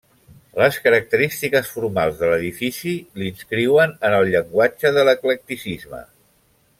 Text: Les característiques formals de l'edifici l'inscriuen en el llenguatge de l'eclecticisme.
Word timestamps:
Les 0.59 0.77
característiques 0.85 1.67
formals 1.73 2.17
de 2.21 2.31
l'edifici 2.31 2.95
l'inscriuen 3.23 3.95
en 4.09 4.17
el 4.21 4.31
llenguatge 4.33 4.93
de 4.97 5.05
l'eclecticisme. 5.09 6.05